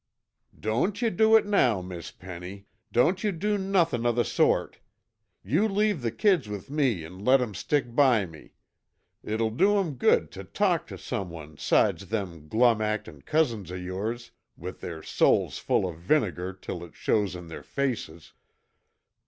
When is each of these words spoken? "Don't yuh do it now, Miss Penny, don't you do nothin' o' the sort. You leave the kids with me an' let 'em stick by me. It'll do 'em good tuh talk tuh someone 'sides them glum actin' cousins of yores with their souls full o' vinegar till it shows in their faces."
"Don't 0.59 0.99
yuh 0.99 1.11
do 1.11 1.35
it 1.35 1.45
now, 1.45 1.79
Miss 1.79 2.09
Penny, 2.09 2.65
don't 2.91 3.23
you 3.23 3.31
do 3.31 3.55
nothin' 3.59 4.03
o' 4.03 4.11
the 4.11 4.25
sort. 4.25 4.79
You 5.43 5.67
leave 5.67 6.01
the 6.01 6.09
kids 6.09 6.49
with 6.49 6.71
me 6.71 7.05
an' 7.05 7.23
let 7.23 7.39
'em 7.39 7.53
stick 7.53 7.93
by 7.93 8.25
me. 8.25 8.55
It'll 9.23 9.51
do 9.51 9.77
'em 9.77 9.97
good 9.97 10.31
tuh 10.31 10.45
talk 10.45 10.87
tuh 10.87 10.97
someone 10.97 11.55
'sides 11.57 12.07
them 12.09 12.47
glum 12.47 12.81
actin' 12.81 13.21
cousins 13.21 13.69
of 13.69 13.79
yores 13.83 14.31
with 14.57 14.81
their 14.81 15.03
souls 15.03 15.59
full 15.59 15.85
o' 15.85 15.91
vinegar 15.91 16.51
till 16.53 16.83
it 16.83 16.95
shows 16.95 17.35
in 17.35 17.47
their 17.47 17.61
faces." 17.61 18.33